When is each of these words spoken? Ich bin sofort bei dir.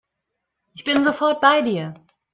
Ich 0.73 0.83
bin 0.83 1.03
sofort 1.03 1.41
bei 1.41 1.61
dir. 1.61 1.93